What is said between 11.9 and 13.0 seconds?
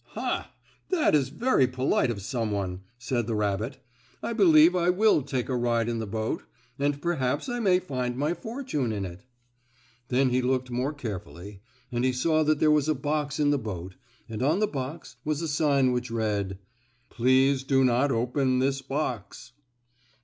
and he saw that there was a